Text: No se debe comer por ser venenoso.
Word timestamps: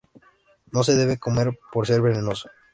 No 0.71 0.81
se 0.83 0.95
debe 0.95 1.19
comer 1.19 1.59
por 1.71 1.85
ser 1.85 2.01
venenoso. 2.01 2.49